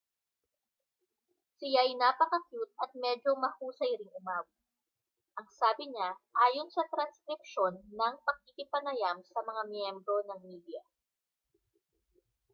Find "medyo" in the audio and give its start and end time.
3.05-3.31